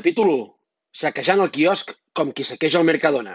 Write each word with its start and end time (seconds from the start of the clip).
Capítol 0.00 0.30
1. 0.32 0.44
Saquejant 0.96 1.42
el 1.44 1.50
quiosc 1.52 1.90
com 2.16 2.30
qui 2.32 2.44
saqueja 2.48 2.78
el 2.80 2.86
Mercadona. 2.88 3.34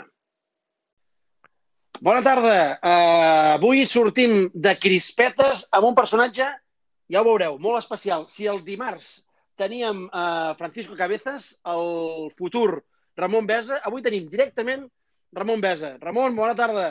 Bona 2.02 2.24
tarda. 2.26 2.56
Uh, 2.79 3.52
avui 3.52 3.84
sortim 3.86 4.47
de 4.49 4.74
crispetes 4.81 5.67
amb 5.78 5.92
un 5.92 5.97
personatge, 5.99 6.47
ja 7.13 7.22
ho 7.22 7.28
veureu, 7.28 7.60
molt 7.62 7.78
especial. 7.83 8.26
Si 8.33 8.49
el 8.49 8.63
dimarts 8.65 9.12
teníem 9.62 10.08
uh, 10.08 10.56
Francisco 10.58 10.97
Cabezas, 10.97 11.51
el 11.70 12.33
futur 12.33 12.82
Ramon 13.22 13.46
Besa, 13.46 13.78
avui 13.86 14.02
tenim 14.02 14.26
directament 14.34 14.88
Ramon 15.38 15.62
Besa. 15.62 15.94
Ramon, 16.02 16.34
bona 16.34 16.58
tarda. 16.58 16.88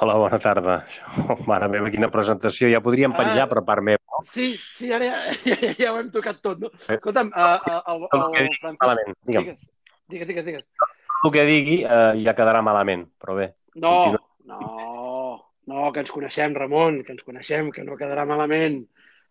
Hola, 0.00 0.14
bona 0.14 0.38
tarda. 0.38 0.74
Mare 1.50 1.66
meva, 1.72 1.88
quina 1.90 2.06
presentació. 2.14 2.68
Ja 2.70 2.78
podríem 2.82 3.14
penjar 3.16 3.48
ah, 3.48 3.50
per 3.50 3.64
part 3.66 3.82
meva. 3.82 3.98
No? 4.12 4.20
Sí, 4.28 4.52
sí, 4.54 4.92
ara 4.94 5.08
ja, 5.10 5.34
ja, 5.42 5.72
ja 5.74 5.90
ho 5.90 5.98
hem 5.98 6.12
tocat 6.14 6.38
tot, 6.44 6.60
no? 6.62 6.70
Eh, 6.86 6.94
Escolta'm, 6.94 7.32
uh, 7.34 7.56
uh, 7.58 7.80
el, 7.96 8.04
el, 8.04 8.04
el, 8.04 8.22
el 8.22 8.52
Francisco... 8.60 8.84
Malament, 8.84 9.18
digue'm. 9.26 9.48
Digues, 9.48 9.66
digues, 10.12 10.30
digues. 10.30 10.46
digues. 10.46 10.94
El 11.26 11.34
que 11.34 11.44
digui 11.50 11.80
uh, 11.82 12.14
ja 12.22 12.36
quedarà 12.38 12.62
malament, 12.62 13.08
però 13.18 13.34
bé. 13.40 13.48
No, 13.74 13.96
continua. 14.04 14.22
no, 14.52 15.42
no, 15.72 15.90
que 15.90 16.06
ens 16.06 16.14
coneixem, 16.14 16.54
Ramon, 16.54 17.02
que 17.02 17.16
ens 17.16 17.26
coneixem, 17.26 17.74
que 17.74 17.82
no 17.82 17.98
quedarà 17.98 18.22
malament. 18.28 18.84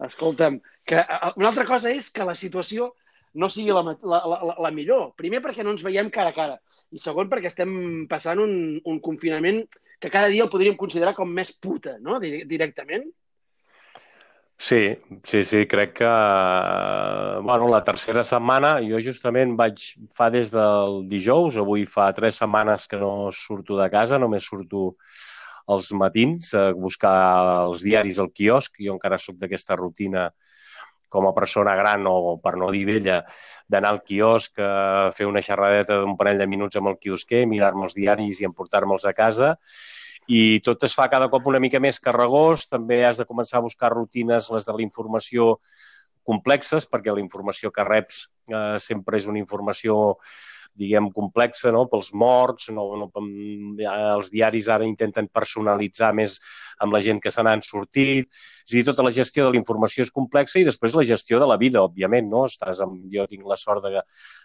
Escolta'm, 0.03 0.59
que 0.83 0.99
una 1.39 1.53
altra 1.53 1.63
cosa 1.69 1.95
és 1.95 2.11
que 2.11 2.27
la 2.27 2.35
situació 2.35 2.91
no 3.39 3.47
sigui 3.53 3.71
la, 3.71 3.85
la, 3.87 4.19
la, 4.35 4.55
la 4.67 4.75
millor. 4.75 5.13
Primer 5.15 5.39
perquè 5.45 5.63
no 5.63 5.71
ens 5.71 5.87
veiem 5.87 6.11
cara 6.11 6.35
a 6.35 6.35
cara 6.35 6.59
i 6.91 6.99
segon 6.99 7.31
perquè 7.31 7.47
estem 7.47 7.71
passant 8.11 8.43
un, 8.43 8.53
un 8.83 8.99
confinament 9.03 9.63
que 9.99 10.11
cada 10.13 10.27
dia 10.29 10.43
el 10.45 10.51
podríem 10.51 10.77
considerar 10.77 11.15
com 11.17 11.29
més 11.29 11.51
puta, 11.53 11.97
no? 12.01 12.19
Directament. 12.21 13.07
Sí, 14.57 14.97
sí, 15.23 15.43
sí, 15.45 15.67
crec 15.69 15.91
que 15.99 16.11
bueno, 17.45 17.67
la 17.69 17.83
tercera 17.85 18.23
setmana, 18.25 18.79
jo 18.81 18.97
justament 19.05 19.53
vaig, 19.57 19.83
fa 20.13 20.31
des 20.33 20.49
del 20.49 21.03
dijous, 21.09 21.59
avui 21.61 21.85
fa 21.85 22.09
tres 22.17 22.39
setmanes 22.41 22.87
que 22.89 22.97
no 22.97 23.29
surto 23.29 23.77
de 23.77 23.85
casa, 23.93 24.17
només 24.17 24.49
surto 24.49 24.95
els 25.69 25.91
matins 25.93 26.49
a 26.57 26.71
buscar 26.73 27.13
els 27.67 27.85
diaris 27.85 28.17
al 28.23 28.31
quiosc, 28.33 28.81
jo 28.81 28.97
encara 28.97 29.21
sóc 29.21 29.37
d'aquesta 29.37 29.77
rutina 29.77 30.31
com 31.09 31.27
a 31.27 31.33
persona 31.35 31.75
gran 31.79 32.05
o, 32.09 32.37
per 32.43 32.55
no 32.59 32.69
dir 32.73 32.85
vella, 32.89 33.21
d'anar 33.69 33.93
al 33.95 34.01
quiosc, 34.03 34.59
a 34.59 35.09
fer 35.15 35.27
una 35.29 35.43
xerradeta 35.43 35.99
d'un 36.01 36.17
parell 36.19 36.41
de 36.41 36.47
minuts 36.49 36.79
amb 36.79 36.91
el 36.91 36.99
quiosquer, 36.99 37.45
mirar-me 37.47 37.87
els 37.87 37.95
diaris 37.97 38.41
i 38.41 38.49
emportar-me'ls 38.49 39.07
a 39.07 39.15
casa. 39.17 39.55
I 40.27 40.59
tot 40.59 40.83
es 40.83 40.95
fa 40.95 41.07
cada 41.07 41.29
cop 41.31 41.47
una 41.47 41.61
mica 41.63 41.79
més 41.79 42.01
carregós. 42.03 42.67
També 42.67 43.05
has 43.07 43.21
de 43.21 43.27
començar 43.29 43.61
a 43.61 43.65
buscar 43.65 43.93
rutines, 43.93 44.49
les 44.51 44.67
de 44.67 44.75
la 44.75 44.83
informació 44.83 45.55
complexes, 46.27 46.87
perquè 46.91 47.13
la 47.13 47.23
informació 47.23 47.71
que 47.71 47.85
reps 47.87 48.25
eh, 48.51 48.75
sempre 48.83 49.21
és 49.21 49.29
una 49.31 49.39
informació 49.39 50.17
diguem, 50.75 51.09
complexa 51.15 51.71
no? 51.71 51.85
pels 51.91 52.11
morts, 52.13 52.69
no, 52.73 52.85
no, 52.99 53.07
els 53.87 54.31
diaris 54.33 54.69
ara 54.73 54.87
intenten 54.87 55.29
personalitzar 55.33 56.13
més 56.17 56.37
amb 56.83 56.93
la 56.93 57.01
gent 57.01 57.19
que 57.23 57.31
se 57.33 57.43
n'han 57.43 57.63
sortit, 57.65 58.27
és 58.29 58.73
a 58.73 58.75
dir, 58.75 58.83
tota 58.87 59.05
la 59.05 59.13
gestió 59.13 59.45
de 59.45 59.55
la 59.55 59.59
informació 59.59 60.05
és 60.05 60.13
complexa 60.13 60.59
i 60.61 60.65
després 60.67 60.95
la 60.97 61.05
gestió 61.07 61.41
de 61.41 61.49
la 61.49 61.57
vida, 61.57 61.81
òbviament, 61.81 62.29
no? 62.29 62.45
Estàs 62.49 62.81
amb, 62.85 63.07
jo 63.13 63.25
tinc 63.29 63.47
la 63.49 63.57
sort 63.57 63.85
de, 63.85 64.03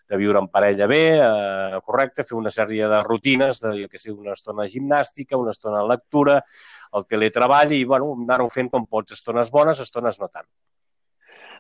de 0.09 0.21
viure 0.21 0.41
en 0.41 0.49
parella 0.53 0.89
bé, 0.91 1.03
eh, 1.19 1.81
correcte, 1.85 2.27
fer 2.29 2.39
una 2.39 2.53
sèrie 2.55 2.89
de 2.89 3.03
rutines, 3.05 3.61
de, 3.65 3.89
que 3.91 4.01
sigui 4.01 4.19
una 4.21 4.37
estona 4.39 4.65
de 4.65 4.73
gimnàstica, 4.73 5.41
una 5.41 5.53
estona 5.57 5.83
de 5.83 5.93
lectura, 5.93 6.41
el 6.97 7.09
teletreball 7.09 7.73
i, 7.77 7.85
bueno, 7.89 8.15
anar-ho 8.25 8.49
fent 8.53 8.73
com 8.73 8.87
pots, 8.89 9.19
estones 9.19 9.53
bones, 9.53 9.81
estones 9.85 10.21
no 10.21 10.29
tant. 10.33 10.49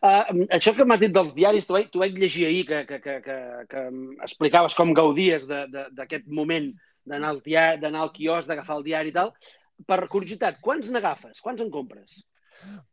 Uh, 0.02 0.46
això 0.50 0.72
que 0.74 0.82
m'has 0.82 0.98
dit 0.98 1.12
dels 1.14 1.30
diaris, 1.36 1.66
t'ho 1.66 1.76
vaig, 1.76 1.92
vaig 1.94 2.16
llegir 2.18 2.48
ahir, 2.48 2.62
que, 2.66 2.80
que, 2.88 2.98
que, 3.04 3.18
que, 3.22 3.36
que 3.70 3.82
explicaves 4.26 4.74
com 4.74 4.94
gaudies 4.98 5.46
d'aquest 5.46 6.26
moment 6.26 6.72
d'anar 7.06 7.30
al, 7.34 7.38
diari, 7.44 7.86
al 7.86 8.10
quiosc, 8.14 8.48
d'agafar 8.50 8.80
el 8.80 8.86
diari 8.88 9.12
i 9.12 9.16
tal. 9.16 9.30
Per 9.86 10.00
curiositat, 10.10 10.58
quants 10.62 10.90
n'agafes? 10.90 11.38
Quants 11.42 11.62
en 11.62 11.70
compres? 11.70 12.24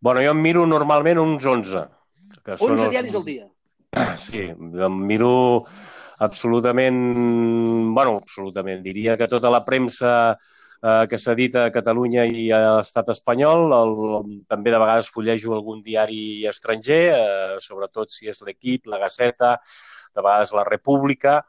Bueno, 0.01 0.21
jo 0.21 0.35
em 0.35 0.43
miro 0.43 0.65
normalment 0.69 1.21
uns 1.21 1.45
11. 1.45 1.87
Que 2.45 2.55
11 2.57 2.61
són 2.61 2.77
els... 2.77 2.93
diaris 2.93 3.17
al 3.17 3.25
dia? 3.25 3.49
Sí, 4.21 4.45
em 4.53 5.01
miro 5.09 5.31
absolutament, 6.21 6.97
bueno, 7.95 8.19
absolutament, 8.21 8.83
diria 8.85 9.17
que 9.17 9.29
tota 9.31 9.49
la 9.49 9.63
premsa 9.65 10.11
eh, 10.83 11.05
que 11.09 11.17
s'edita 11.17 11.65
a 11.65 11.73
Catalunya 11.73 12.25
i 12.25 12.49
a 12.55 12.59
l'estat 12.79 13.11
espanyol. 13.15 13.73
El, 13.79 13.95
també 14.51 14.73
de 14.73 14.81
vegades 14.81 15.11
fullejo 15.13 15.55
algun 15.55 15.81
diari 15.85 16.45
estranger, 16.49 17.01
eh, 17.15 17.57
sobretot 17.63 18.13
si 18.13 18.29
és 18.31 18.41
l'Equip, 18.45 18.87
la 18.87 19.01
Gaceta, 19.01 19.57
de 20.15 20.23
vegades 20.23 20.55
la 20.57 20.65
República, 20.67 21.41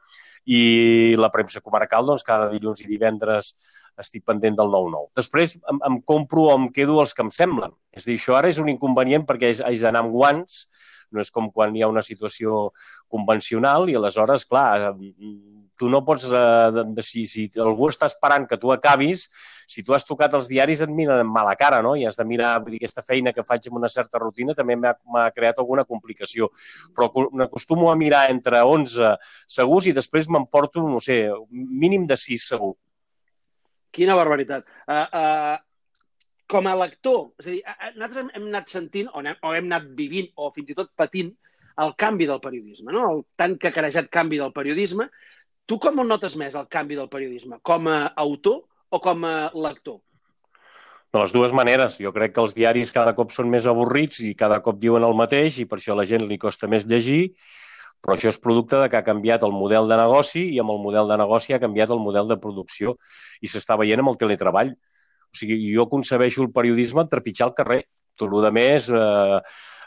i 0.49 1.13
la 1.19 1.29
premsa 1.29 1.61
comarcal, 1.61 2.05
doncs, 2.07 2.25
cada 2.25 2.49
dilluns 2.49 2.81
i 2.81 2.89
divendres 2.89 3.53
estic 4.01 4.23
pendent 4.25 4.55
del 4.57 4.71
9-9. 4.73 5.11
Després 5.19 5.57
em, 5.69 5.81
em 5.85 5.99
compro 6.07 6.47
o 6.47 6.55
em 6.55 6.69
quedo 6.73 6.97
els 7.03 7.13
que 7.13 7.21
em 7.25 7.29
semblen. 7.33 7.75
És 7.93 8.07
a 8.07 8.09
dir, 8.09 8.17
això 8.17 8.37
ara 8.37 8.49
és 8.49 8.57
un 8.61 8.71
inconvenient 8.71 9.27
perquè 9.27 9.51
haig 9.53 9.83
d'anar 9.83 10.05
amb 10.05 10.15
guants, 10.15 10.63
no 11.11 11.23
és 11.23 11.31
com 11.31 11.51
quan 11.51 11.75
hi 11.75 11.83
ha 11.83 11.91
una 11.91 12.03
situació 12.05 12.69
convencional 13.11 13.89
i 13.89 13.97
aleshores, 13.99 14.45
clar, 14.49 14.93
tu 15.81 15.89
no 15.89 16.03
pots, 16.05 16.27
eh, 16.29 17.01
si, 17.01 17.25
si 17.25 17.47
algú 17.59 17.89
està 17.89 18.05
esperant 18.09 18.45
que 18.45 18.59
tu 18.61 18.69
acabis, 18.73 19.25
si 19.71 19.81
tu 19.87 19.95
has 19.95 20.05
tocat 20.05 20.35
els 20.37 20.49
diaris 20.51 20.83
et 20.85 20.91
miren 20.93 21.23
amb 21.23 21.33
mala 21.33 21.55
cara, 21.57 21.79
no? 21.81 21.95
I 21.97 22.05
has 22.05 22.19
de 22.19 22.25
mirar, 22.27 22.51
vull 22.61 22.75
dir, 22.75 22.81
aquesta 22.83 23.01
feina 23.07 23.33
que 23.33 23.45
faig 23.47 23.65
amb 23.69 23.79
una 23.79 23.89
certa 23.89 24.21
rutina 24.21 24.53
també 24.57 24.77
m'ha 24.77 25.25
creat 25.33 25.61
alguna 25.63 25.87
complicació. 25.89 26.51
Però 26.93 27.09
m'acostumo 27.33 27.89
a 27.89 27.97
mirar 27.97 28.27
entre 28.33 28.61
11 28.61 29.15
segurs 29.57 29.89
i 29.89 29.95
després 29.97 30.29
m'emporto, 30.29 30.85
no 30.85 31.01
sé, 31.01 31.23
mínim 31.49 32.05
de 32.05 32.19
6 32.19 32.47
segur. 32.53 32.75
Quina 33.91 34.15
barbaritat. 34.15 34.67
Uh, 34.85 35.07
uh, 35.17 35.57
com 36.51 36.67
a 36.67 36.75
lector, 36.75 37.31
és 37.39 37.47
a 37.47 37.53
dir, 37.53 37.61
nosaltres 37.95 38.35
hem 38.35 38.49
anat 38.49 38.71
sentint, 38.73 39.09
o 39.15 39.23
hem, 39.23 39.37
o 39.39 39.55
hem 39.55 39.69
anat 39.71 39.87
vivint, 39.97 40.27
o 40.35 40.51
fins 40.55 40.73
i 40.73 40.77
tot 40.77 40.91
patint, 40.99 41.31
el 41.81 41.93
canvi 41.97 42.27
del 42.27 42.41
periodisme, 42.43 42.91
no? 42.91 43.05
el 43.09 43.21
tan 43.39 43.55
cacarejat 43.61 44.09
canvi 44.11 44.37
del 44.41 44.51
periodisme, 44.53 45.07
Tu 45.71 45.77
com 45.79 46.01
el 46.03 46.09
notes 46.09 46.33
més 46.35 46.55
el 46.59 46.65
canvi 46.67 46.97
del 46.99 47.07
periodisme? 47.07 47.61
Com 47.63 47.85
a 47.87 48.11
autor 48.19 48.57
o 48.91 48.99
com 48.99 49.21
a 49.23 49.35
lector? 49.55 50.01
De 51.11 51.19
les 51.21 51.31
dues 51.31 51.53
maneres. 51.55 51.95
Jo 52.03 52.11
crec 52.15 52.33
que 52.35 52.41
els 52.43 52.55
diaris 52.57 52.91
cada 52.95 53.13
cop 53.15 53.31
són 53.35 53.47
més 53.51 53.67
avorrits 53.71 54.19
i 54.27 54.33
cada 54.35 54.61
cop 54.65 54.81
diuen 54.81 55.07
el 55.07 55.15
mateix 55.15 55.61
i 55.63 55.67
per 55.71 55.79
això 55.79 55.93
a 55.95 56.01
la 56.01 56.07
gent 56.09 56.25
li 56.27 56.39
costa 56.41 56.67
més 56.71 56.87
llegir, 56.91 57.35
però 58.03 58.17
això 58.17 58.31
és 58.31 58.39
producte 58.43 58.79
de 58.81 58.89
que 58.91 58.99
ha 58.99 59.05
canviat 59.07 59.47
el 59.47 59.55
model 59.55 59.87
de 59.87 59.99
negoci 59.99 60.43
i 60.55 60.59
amb 60.59 60.75
el 60.75 60.83
model 60.83 61.07
de 61.07 61.19
negoci 61.23 61.55
ha 61.55 61.61
canviat 61.63 61.95
el 61.95 62.03
model 62.03 62.27
de 62.31 62.39
producció 62.43 62.97
i 63.39 63.51
s'està 63.51 63.79
veient 63.79 64.03
amb 64.03 64.11
el 64.11 64.19
teletreball. 64.19 64.75
O 65.31 65.37
sigui, 65.39 65.57
jo 65.73 65.87
concebeixo 65.91 66.43
el 66.43 66.51
periodisme 66.51 67.05
en 67.05 67.11
trepitjar 67.11 67.49
el 67.49 67.55
carrer. 67.57 67.81
Tot 68.19 68.29
el 68.31 68.51
més, 68.53 68.89
eh, 68.91 69.39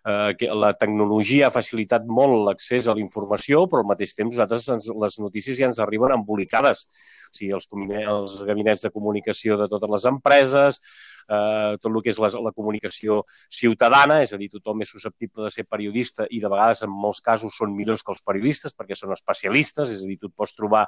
eh, 0.04 0.34
que 0.38 0.50
la 0.52 0.72
tecnologia 0.76 1.48
ha 1.48 1.54
facilitat 1.54 2.06
molt 2.06 2.44
l'accés 2.48 2.88
a 2.88 2.94
la 2.96 3.02
informació, 3.02 3.64
però 3.70 3.82
al 3.82 3.90
mateix 3.90 4.14
temps 4.18 4.34
nosaltres 4.34 4.68
ens, 4.76 4.90
les 5.04 5.18
notícies 5.22 5.58
ja 5.58 5.70
ens 5.70 5.80
arriben 5.82 6.14
embolicades. 6.16 6.86
O 7.30 7.36
sigui, 7.36 7.52
els, 7.56 7.68
els 8.04 8.38
gabinets 8.46 8.84
de 8.86 8.92
comunicació 8.94 9.58
de 9.58 9.68
totes 9.70 9.90
les 9.96 10.06
empreses, 10.10 10.80
eh, 11.28 11.76
tot 11.80 11.90
el 11.90 12.02
que 12.02 12.12
és 12.12 12.20
la, 12.22 12.30
la 12.46 12.52
comunicació 12.56 13.22
ciutadana, 13.52 14.20
és 14.24 14.34
a 14.34 14.40
dir, 14.40 14.50
tothom 14.52 14.84
és 14.84 14.92
susceptible 14.94 15.46
de 15.46 15.52
ser 15.54 15.66
periodista 15.70 16.28
i 16.30 16.40
de 16.42 16.50
vegades 16.52 16.84
en 16.84 16.92
molts 16.92 17.22
casos 17.24 17.56
són 17.56 17.74
millors 17.76 18.04
que 18.04 18.12
els 18.14 18.22
periodistes 18.26 18.76
perquè 18.76 18.98
són 18.98 19.14
especialistes, 19.16 19.94
és 19.94 20.04
a 20.04 20.10
dir, 20.10 20.20
tu 20.20 20.30
et 20.30 20.36
pots 20.36 20.54
trobar 20.56 20.86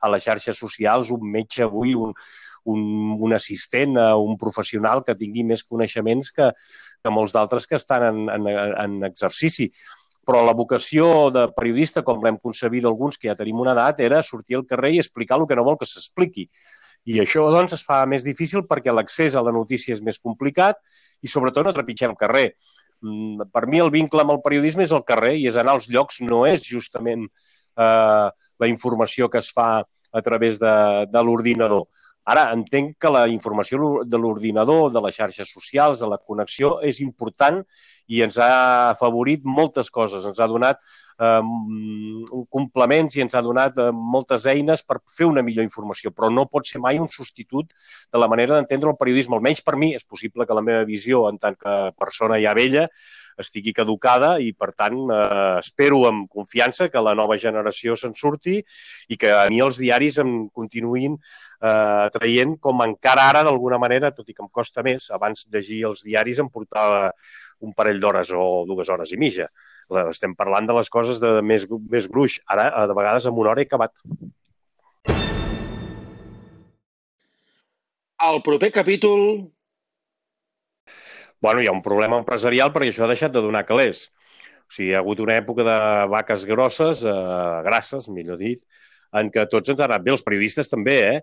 a 0.00 0.12
les 0.12 0.26
xarxes 0.26 0.58
socials 0.58 1.12
un 1.14 1.24
metge 1.30 1.64
avui, 1.64 1.94
un, 1.94 2.12
un, 2.66 3.16
un 3.22 3.32
assistent, 3.32 3.96
un 3.96 4.36
professional 4.38 5.02
que 5.06 5.16
tingui 5.18 5.44
més 5.46 5.62
coneixements 5.64 6.32
que, 6.34 6.50
que 7.02 7.12
molts 7.14 7.34
d'altres 7.36 7.68
que 7.70 7.78
estan 7.78 8.08
en, 8.10 8.22
en, 8.34 8.48
en 8.56 8.98
exercici. 9.08 9.70
Però 10.26 10.40
la 10.42 10.56
vocació 10.58 11.28
de 11.30 11.46
periodista, 11.54 12.02
com 12.02 12.24
l'hem 12.24 12.38
concebit 12.42 12.86
alguns 12.88 13.18
que 13.18 13.28
ja 13.30 13.36
tenim 13.38 13.60
una 13.62 13.76
edat, 13.76 14.00
era 14.02 14.24
sortir 14.26 14.58
al 14.58 14.66
carrer 14.66 14.96
i 14.96 15.02
explicar 15.02 15.38
el 15.38 15.46
que 15.46 15.58
no 15.58 15.64
vol 15.66 15.78
que 15.78 15.86
s'expliqui. 15.86 16.48
I 17.06 17.20
això, 17.22 17.44
doncs, 17.54 17.76
es 17.76 17.84
fa 17.86 18.00
més 18.10 18.24
difícil 18.26 18.64
perquè 18.66 18.90
l'accés 18.90 19.36
a 19.38 19.44
la 19.46 19.54
notícia 19.54 19.94
és 19.94 20.02
més 20.02 20.18
complicat 20.18 20.80
i, 21.22 21.30
sobretot, 21.30 21.62
no 21.62 21.74
trepitgem 21.76 22.16
carrer. 22.18 22.48
Mm, 23.04 23.46
per 23.54 23.66
mi, 23.70 23.78
el 23.78 23.92
vincle 23.94 24.24
amb 24.24 24.34
el 24.34 24.42
periodisme 24.42 24.82
és 24.82 24.94
el 24.96 25.04
carrer 25.06 25.36
i 25.38 25.46
és 25.46 25.58
anar 25.60 25.76
als 25.76 25.86
llocs, 25.92 26.18
no 26.26 26.42
és 26.48 26.66
justament 26.66 27.28
eh, 27.28 28.26
la 28.32 28.70
informació 28.70 29.30
que 29.30 29.38
es 29.38 29.52
fa 29.54 29.84
a 29.86 30.22
través 30.24 30.58
de, 30.58 30.74
de 31.12 31.22
l'ordinador. 31.22 31.86
Ara, 32.26 32.48
entenc 32.56 32.96
que 32.98 33.10
la 33.14 33.26
informació 33.30 34.02
de 34.04 34.18
l'ordinador, 34.18 34.88
de 34.90 35.02
les 35.04 35.14
xarxes 35.14 35.52
socials, 35.54 36.00
de 36.02 36.08
la 36.10 36.18
connexió, 36.18 36.76
és 36.82 36.98
important 37.04 37.60
i 38.10 38.22
ens 38.26 38.38
ha 38.42 38.50
afavorit 38.90 39.46
moltes 39.46 39.92
coses. 39.94 40.26
Ens 40.26 40.40
ha 40.42 40.48
donat 40.50 40.82
eh, 41.18 42.46
complements 42.52 43.16
i 43.16 43.24
ens 43.24 43.36
ha 43.36 43.42
donat 43.44 43.78
eh, 43.78 43.90
moltes 43.92 44.46
eines 44.50 44.82
per 44.86 44.98
fer 45.16 45.28
una 45.28 45.44
millor 45.46 45.66
informació, 45.66 46.12
però 46.14 46.30
no 46.32 46.48
pot 46.50 46.68
ser 46.68 46.80
mai 46.82 47.00
un 47.02 47.08
substitut 47.08 47.72
de 48.12 48.22
la 48.22 48.28
manera 48.28 48.56
d'entendre 48.56 48.92
el 48.92 48.98
periodisme. 49.00 49.36
Almenys 49.36 49.62
per 49.66 49.76
mi 49.76 49.94
és 49.96 50.04
possible 50.04 50.46
que 50.46 50.56
la 50.56 50.64
meva 50.64 50.84
visió 50.88 51.26
en 51.30 51.38
tant 51.38 51.56
que 51.58 51.76
persona 51.98 52.40
ja 52.42 52.54
vella 52.56 52.86
estigui 53.36 53.74
caducada 53.76 54.36
i, 54.40 54.52
per 54.56 54.70
tant, 54.72 54.96
eh, 55.12 55.58
espero 55.60 56.04
amb 56.08 56.28
confiança 56.32 56.88
que 56.92 57.02
la 57.04 57.14
nova 57.14 57.36
generació 57.40 57.96
se'n 57.96 58.16
surti 58.16 58.62
i 59.08 59.18
que 59.20 59.32
a 59.32 59.44
mi 59.52 59.60
els 59.64 59.80
diaris 59.82 60.20
em 60.22 60.48
continuïn 60.48 61.16
eh, 61.16 62.06
traient 62.14 62.56
com 62.60 62.84
encara 62.84 63.28
ara, 63.30 63.44
d'alguna 63.46 63.80
manera, 63.82 64.12
tot 64.16 64.28
i 64.28 64.36
que 64.36 64.44
em 64.44 64.52
costa 64.52 64.84
més, 64.86 65.10
abans 65.12 65.46
llegir 65.52 65.84
els 65.90 66.04
diaris 66.06 66.40
em 66.40 66.48
portava 66.52 67.10
un 67.64 67.72
parell 67.76 68.00
d'hores 68.00 68.32
o 68.36 68.64
dues 68.68 68.88
hores 68.92 69.12
i 69.12 69.20
mitja. 69.20 69.48
Estem 70.08 70.34
parlant 70.34 70.66
de 70.66 70.74
les 70.74 70.90
coses 70.90 71.20
de 71.22 71.36
més, 71.42 71.66
més 71.90 72.08
gruix. 72.10 72.40
Ara, 72.50 72.70
de 72.86 72.96
vegades, 72.96 73.26
amb 73.28 73.38
una 73.38 73.52
hora 73.52 73.62
he 73.62 73.68
acabat. 73.68 73.94
El 78.26 78.42
proper 78.42 78.72
capítol... 78.74 79.52
Bueno, 81.40 81.60
hi 81.60 81.68
ha 81.68 81.74
un 81.76 81.84
problema 81.84 82.16
empresarial 82.18 82.72
perquè 82.72 82.88
això 82.90 83.04
ha 83.04 83.12
deixat 83.12 83.34
de 83.34 83.42
donar 83.44 83.66
calés. 83.68 84.08
O 84.66 84.72
sigui, 84.72 84.90
hi 84.90 84.94
ha 84.96 85.02
hagut 85.04 85.20
una 85.22 85.36
època 85.38 85.62
de 85.66 85.78
vaques 86.10 86.46
grosses, 86.48 87.04
eh, 87.06 87.58
grasses, 87.66 88.08
millor 88.10 88.40
dit, 88.40 88.64
en 89.20 89.28
què 89.30 89.44
tots 89.52 89.70
ens 89.70 89.82
han 89.82 89.92
anat 89.92 90.06
bé, 90.06 90.14
els 90.16 90.24
periodistes 90.26 90.72
també, 90.72 90.96
eh? 91.12 91.20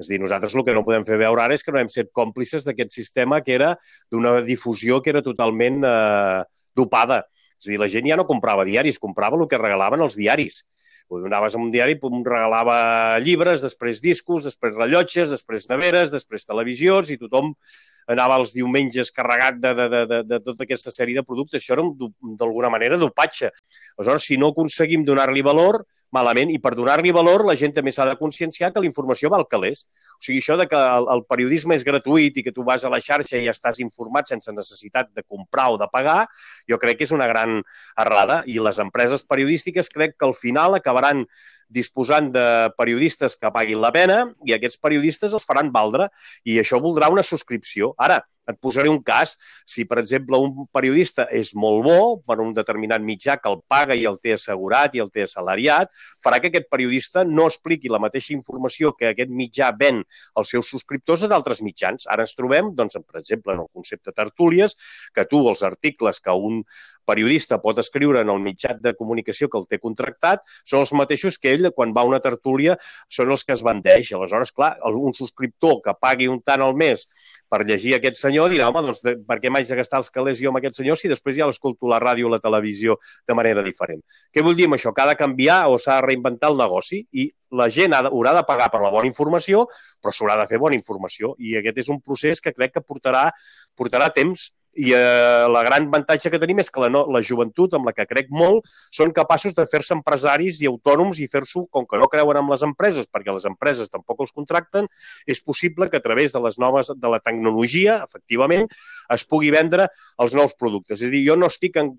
És 0.00 0.08
dir, 0.08 0.18
nosaltres 0.20 0.54
el 0.56 0.64
que 0.66 0.74
no 0.76 0.84
podem 0.84 1.04
fer 1.06 1.18
veure 1.20 1.44
ara 1.44 1.54
és 1.56 1.64
que 1.64 1.72
no 1.72 1.80
hem 1.80 1.88
set 1.92 2.10
còmplices 2.16 2.66
d'aquest 2.66 2.94
sistema 2.94 3.40
que 3.44 3.54
era 3.54 3.74
d'una 4.10 4.40
difusió 4.44 5.00
que 5.00 5.12
era 5.12 5.24
totalment 5.24 5.82
eh, 5.84 6.42
dopada. 6.76 7.22
És 7.62 7.70
dir, 7.70 7.78
la 7.78 7.90
gent 7.90 8.08
ja 8.10 8.18
no 8.18 8.26
comprava 8.26 8.66
diaris, 8.66 8.98
comprava 8.98 9.38
el 9.38 9.46
que 9.48 9.60
regalaven 9.60 10.02
els 10.02 10.18
diaris. 10.18 10.64
Vull 11.12 11.26
anaves 11.28 11.54
a 11.54 11.60
un 11.60 11.70
diari, 11.70 11.94
pum, 12.00 12.22
regalava 12.26 13.18
llibres, 13.22 13.62
després 13.62 14.00
discos, 14.02 14.46
després 14.48 14.74
rellotges, 14.74 15.30
després 15.30 15.68
neveres, 15.70 16.10
després 16.10 16.48
televisions 16.48 17.10
i 17.12 17.18
tothom 17.20 17.52
anava 18.10 18.38
els 18.40 18.54
diumenges 18.56 19.12
carregat 19.14 19.60
de, 19.62 19.74
de, 19.78 19.88
de, 19.92 20.00
de, 20.10 20.20
de 20.30 20.38
tota 20.42 20.64
aquesta 20.66 20.90
sèrie 20.90 21.18
de 21.18 21.26
productes. 21.26 21.62
Això 21.62 21.76
era, 21.76 21.84
d'alguna 22.40 22.70
manera, 22.72 22.98
dopatge. 22.98 23.52
Aleshores, 23.98 24.26
si 24.26 24.40
no 24.40 24.50
aconseguim 24.50 25.04
donar-li 25.06 25.44
valor, 25.46 25.82
malament, 26.12 26.52
i 26.52 26.58
per 26.62 26.74
donar-li 26.76 27.12
valor 27.14 27.44
la 27.48 27.56
gent 27.58 27.74
també 27.76 27.92
s'ha 27.94 28.06
de 28.08 28.16
conscienciar 28.20 28.70
que 28.72 28.82
la 28.82 28.88
informació 28.88 29.30
val 29.32 29.46
calés. 29.50 29.86
O 30.18 30.24
sigui, 30.26 30.42
això 30.42 30.58
de 30.60 30.68
que 30.70 30.78
el, 30.78 31.08
el 31.14 31.24
periodisme 31.28 31.76
és 31.78 31.86
gratuït 31.88 32.36
i 32.38 32.44
que 32.46 32.52
tu 32.54 32.66
vas 32.68 32.84
a 32.84 32.92
la 32.92 33.00
xarxa 33.00 33.40
i 33.40 33.48
estàs 33.52 33.80
informat 33.84 34.28
sense 34.28 34.52
necessitat 34.52 35.10
de 35.16 35.24
comprar 35.24 35.70
o 35.72 35.80
de 35.80 35.88
pagar, 35.92 36.26
jo 36.68 36.78
crec 36.82 37.00
que 37.00 37.08
és 37.08 37.16
una 37.16 37.28
gran 37.30 37.60
errada 37.98 38.42
i 38.46 38.58
les 38.60 38.78
empreses 38.82 39.24
periodístiques 39.28 39.90
crec 39.92 40.18
que 40.18 40.28
al 40.28 40.36
final 40.36 40.76
acabaran 40.76 41.26
disposant 41.72 42.28
de 42.34 42.46
periodistes 42.76 43.38
que 43.40 43.50
paguin 43.54 43.80
la 43.80 43.92
pena 43.94 44.18
i 44.44 44.52
aquests 44.52 44.78
periodistes 44.82 45.32
els 45.32 45.48
faran 45.48 45.72
valdre 45.72 46.10
i 46.44 46.58
això 46.60 46.80
voldrà 46.84 47.08
una 47.12 47.24
subscripció. 47.24 47.94
Ara, 47.96 48.20
et 48.48 48.58
posaré 48.60 48.90
un 48.90 49.00
cas. 49.02 49.36
Si, 49.66 49.84
per 49.88 49.98
exemple, 50.02 50.38
un 50.38 50.66
periodista 50.74 51.26
és 51.30 51.52
molt 51.58 51.84
bo 51.86 51.98
per 52.26 52.38
un 52.42 52.52
determinat 52.56 53.02
mitjà 53.04 53.38
que 53.40 53.50
el 53.50 53.60
paga 53.68 53.96
i 53.98 54.06
el 54.08 54.18
té 54.22 54.34
assegurat 54.36 54.94
i 54.94 55.02
el 55.04 55.12
té 55.14 55.26
assalariat, 55.26 55.92
farà 56.24 56.40
que 56.40 56.50
aquest 56.52 56.68
periodista 56.72 57.24
no 57.28 57.46
expliqui 57.50 57.92
la 57.92 58.02
mateixa 58.02 58.34
informació 58.34 58.94
que 58.98 59.12
aquest 59.12 59.30
mitjà 59.30 59.72
ven 59.78 60.02
als 60.38 60.54
seus 60.54 60.70
subscriptors 60.72 61.26
a 61.26 61.32
d'altres 61.32 61.62
mitjans. 61.62 62.08
Ara 62.10 62.26
ens 62.26 62.34
trobem, 62.38 62.72
doncs, 62.78 62.98
per 63.06 63.20
exemple, 63.20 63.54
en 63.54 63.64
el 63.64 63.70
concepte 63.72 64.14
tertúlies, 64.16 64.76
que 65.14 65.26
tu 65.28 65.44
els 65.48 65.62
articles 65.66 66.20
que 66.22 66.32
un 66.32 66.62
periodista 67.06 67.58
pot 67.62 67.78
escriure 67.82 68.22
en 68.22 68.30
el 68.30 68.40
mitjà 68.42 68.76
de 68.80 68.94
comunicació 68.94 69.48
que 69.50 69.58
el 69.58 69.66
té 69.70 69.78
contractat 69.82 70.44
són 70.62 70.82
els 70.82 70.92
mateixos 70.94 71.38
que 71.42 71.54
ell, 71.54 71.70
quan 71.74 71.94
va 71.96 72.04
a 72.04 72.10
una 72.10 72.20
tertúlia, 72.22 72.76
són 73.10 73.32
els 73.34 73.44
que 73.44 73.56
es 73.56 73.64
vendeix. 73.66 74.12
Aleshores, 74.14 74.52
clar, 74.54 74.76
un 74.86 75.14
subscriptor 75.16 75.80
que 75.84 75.96
pagui 76.00 76.30
un 76.30 76.40
tant 76.46 76.62
al 76.62 76.76
mes 76.78 77.08
per 77.52 77.64
llegir 77.68 77.96
aquest 77.96 78.20
senyor 78.32 78.48
dirà, 78.48 78.68
home, 78.70 78.80
doncs 78.86 79.02
de, 79.04 79.12
per 79.28 79.36
què 79.42 79.50
m'haig 79.52 79.68
de 79.68 79.76
gastar 79.76 80.00
els 80.00 80.08
calés 80.10 80.40
jo 80.40 80.48
amb 80.50 80.58
aquest 80.60 80.78
senyor 80.80 80.96
si 80.96 81.10
després 81.10 81.36
ja 81.36 81.48
l'escolto 81.48 81.88
la 81.90 81.98
ràdio 82.00 82.28
o 82.28 82.32
la 82.32 82.40
televisió 82.40 82.96
de 83.28 83.36
manera 83.36 83.62
diferent? 83.62 84.00
Què 84.32 84.44
vull 84.44 84.56
dir 84.56 84.68
amb 84.68 84.78
això? 84.78 84.92
Que 84.96 85.04
ha 85.04 85.10
de 85.10 85.18
canviar 85.20 85.66
o 85.68 85.76
s'ha 85.76 85.98
de 86.00 86.06
reinventar 86.06 86.50
el 86.52 86.56
negoci 86.56 87.02
i 87.12 87.28
la 87.52 87.68
gent 87.68 87.92
ha 87.92 88.00
de, 88.06 88.12
haurà 88.12 88.32
de 88.38 88.44
pagar 88.48 88.70
per 88.72 88.80
la 88.80 88.90
bona 88.94 89.10
informació, 89.10 89.66
però 90.00 90.14
s'haurà 90.14 90.38
de 90.40 90.48
fer 90.48 90.60
bona 90.62 90.78
informació 90.78 91.34
i 91.38 91.58
aquest 91.60 91.82
és 91.84 91.92
un 91.92 92.00
procés 92.00 92.40
que 92.40 92.54
crec 92.56 92.78
que 92.78 92.84
portarà, 92.84 93.28
portarà 93.76 94.08
temps 94.16 94.48
i 94.74 94.92
eh, 94.96 95.44
la 95.52 95.62
gran 95.66 95.86
avantatge 95.88 96.30
que 96.32 96.40
tenim 96.40 96.62
és 96.62 96.70
que 96.72 96.80
la, 96.80 96.88
no, 96.92 97.02
la 97.12 97.20
joventut, 97.24 97.74
amb 97.76 97.88
la 97.88 97.92
que 97.96 98.06
crec 98.08 98.30
molt, 98.32 98.68
són 98.94 99.12
capaços 99.12 99.56
de 99.56 99.66
fer-se 99.68 99.92
empresaris 99.96 100.62
i 100.62 100.70
autònoms 100.70 101.20
i 101.20 101.28
fer-s'ho, 101.28 101.66
com 101.70 101.86
que 101.88 102.00
no 102.00 102.08
creuen 102.12 102.40
en 102.40 102.48
les 102.50 102.64
empreses, 102.64 103.08
perquè 103.12 103.34
les 103.34 103.44
empreses 103.48 103.92
tampoc 103.92 104.24
els 104.24 104.32
contracten, 104.32 104.88
és 105.28 105.42
possible 105.44 105.90
que 105.92 106.00
a 106.00 106.04
través 106.04 106.32
de 106.32 106.40
les 106.40 106.58
noves, 106.62 106.92
de 106.96 107.12
la 107.12 107.20
tecnologia, 107.20 108.00
efectivament, 108.08 108.68
es 109.12 109.26
pugui 109.28 109.52
vendre 109.52 109.90
els 110.22 110.36
nous 110.38 110.56
productes. 110.56 111.02
És 111.02 111.10
a 111.10 111.12
dir, 111.12 111.24
jo 111.28 111.36
no 111.36 111.52
estic 111.52 111.76
en... 111.82 111.92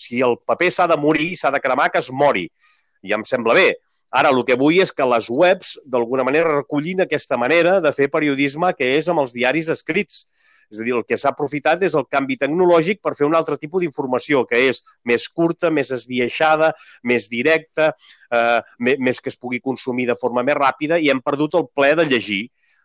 Si 0.00 0.22
el 0.24 0.38
paper 0.48 0.70
s'ha 0.72 0.88
de 0.88 0.96
morir, 0.96 1.34
s'ha 1.36 1.52
de 1.52 1.60
cremar, 1.60 1.90
que 1.92 2.00
es 2.00 2.08
mori. 2.08 2.48
Ja 3.04 3.18
em 3.20 3.26
sembla 3.28 3.56
bé. 3.56 3.68
Ara, 4.14 4.30
el 4.30 4.44
que 4.46 4.54
vull 4.58 4.78
és 4.82 4.92
que 4.94 5.06
les 5.10 5.26
webs, 5.30 5.74
d'alguna 5.90 6.24
manera, 6.26 6.52
recullin 6.60 7.02
aquesta 7.02 7.38
manera 7.40 7.80
de 7.82 7.90
fer 7.92 8.06
periodisme 8.12 8.70
que 8.78 8.94
és 8.98 9.08
amb 9.10 9.24
els 9.24 9.34
diaris 9.34 9.72
escrits 9.74 10.24
és 10.70 10.80
a 10.80 10.84
dir, 10.86 10.94
el 10.96 11.04
que 11.04 11.18
s'ha 11.20 11.32
aprofitat 11.34 11.82
és 11.86 11.94
el 11.98 12.06
canvi 12.10 12.38
tecnològic 12.40 13.02
per 13.04 13.14
fer 13.18 13.26
un 13.28 13.36
altre 13.36 13.58
tipus 13.60 13.82
d'informació, 13.84 14.44
que 14.48 14.62
és 14.70 14.80
més 15.04 15.26
curta, 15.28 15.70
més 15.70 15.92
esbiaixada, 15.94 16.72
més 17.02 17.28
directa, 17.30 17.92
eh, 18.30 18.60
més 18.80 19.20
que 19.20 19.32
es 19.32 19.36
pugui 19.36 19.60
consumir 19.60 20.08
de 20.08 20.18
forma 20.20 20.42
més 20.42 20.56
ràpida 20.58 20.98
i 20.98 21.10
hem 21.12 21.20
perdut 21.20 21.58
el 21.60 21.68
ple 21.74 21.94
de 22.00 22.08
llegir 22.10 22.44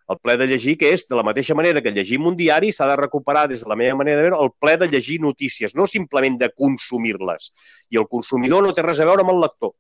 el 0.09 0.17
ple 0.17 0.33
de 0.41 0.47
llegir, 0.49 0.73
que 0.81 0.89
és, 0.89 1.03
de 1.05 1.13
la 1.13 1.21
mateixa 1.21 1.53
manera 1.53 1.83
que 1.85 1.91
llegim 1.93 2.23
un 2.25 2.33
diari, 2.37 2.71
s'ha 2.73 2.87
de 2.89 2.95
recuperar 2.97 3.43
des 3.51 3.61
de 3.61 3.69
la 3.69 3.75
meva 3.77 3.99
manera 3.99 4.17
de 4.17 4.23
veure 4.25 4.39
el 4.41 4.49
ple 4.57 4.73
de 4.81 4.87
llegir 4.89 5.19
notícies, 5.21 5.75
no 5.77 5.85
simplement 5.85 6.39
de 6.39 6.49
consumir-les. 6.49 7.51
I 7.93 8.01
el 8.01 8.07
consumidor 8.09 8.65
no 8.65 8.73
té 8.73 8.81
res 8.81 9.03
a 9.03 9.05
veure 9.05 9.21
amb 9.21 9.35
el 9.35 9.43
lector. 9.45 9.75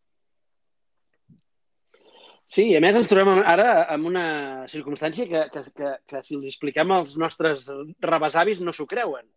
Sí, 2.49 2.63
i 2.71 2.75
a 2.77 2.81
més 2.81 2.95
ens 2.97 3.09
trobem 3.11 3.43
ara 3.45 3.85
en 3.93 4.05
una 4.09 4.23
circumstància 4.71 5.27
que, 5.29 5.41
que, 5.53 5.61
que, 5.77 5.89
que 6.09 6.21
si 6.25 6.33
els 6.37 6.47
expliquem 6.49 6.89
als 6.95 7.11
nostres 7.21 7.67
rebesavis 8.01 8.61
no 8.65 8.73
s'ho 8.73 8.87
creuen. 8.89 9.27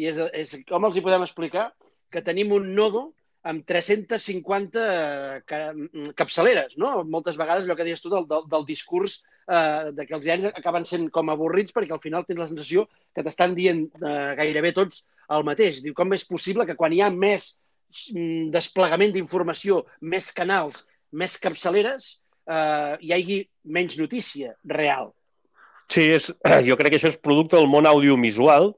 I 0.00 0.08
és, 0.08 0.20
és 0.32 0.54
com 0.70 0.86
els 0.88 0.96
hi 0.96 1.02
podem 1.04 1.26
explicar 1.26 1.66
que 2.12 2.22
tenim 2.24 2.54
un 2.56 2.70
nodo 2.78 3.10
amb 3.44 3.66
350 3.66 5.42
capçaleres, 6.16 6.78
no? 6.78 7.02
Moltes 7.04 7.36
vegades 7.36 7.66
allò 7.66 7.76
que 7.76 7.84
deies 7.84 8.00
tu 8.00 8.08
del, 8.12 8.24
del, 8.30 8.46
del 8.48 8.64
discurs 8.68 9.18
eh, 9.20 9.90
de 9.92 10.06
que 10.06 10.16
els 10.16 10.24
diaris 10.24 10.48
acaben 10.52 10.88
sent 10.88 11.08
com 11.12 11.28
avorrits 11.32 11.74
perquè 11.76 11.92
al 11.96 12.00
final 12.00 12.24
tens 12.24 12.40
la 12.40 12.48
sensació 12.48 12.86
que 13.12 13.26
t'estan 13.26 13.58
dient 13.58 13.84
eh, 13.98 14.32
gairebé 14.38 14.72
tots 14.78 15.04
el 15.28 15.44
mateix. 15.44 15.82
Diu, 15.84 15.92
com 15.98 16.16
és 16.16 16.24
possible 16.24 16.64
que 16.68 16.78
quan 16.78 16.94
hi 16.94 17.02
ha 17.02 17.10
més 17.12 17.50
mm, 18.14 18.48
desplegament 18.54 19.12
d'informació, 19.12 19.82
més 20.00 20.32
canals, 20.32 20.86
més 21.12 21.36
capçaleres, 21.36 22.21
eh, 22.48 22.94
hi 23.00 23.12
hagi 23.16 23.40
menys 23.64 23.98
notícia 23.98 24.54
real. 24.64 25.12
Sí, 25.88 26.08
és, 26.10 26.30
jo 26.68 26.78
crec 26.80 26.94
que 26.94 27.00
això 27.00 27.10
és 27.12 27.20
producte 27.20 27.58
del 27.58 27.70
món 27.70 27.88
audiovisual, 27.88 28.72